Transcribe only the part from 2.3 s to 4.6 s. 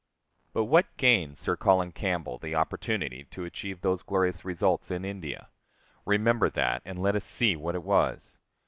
the opportunity to achieve those glorious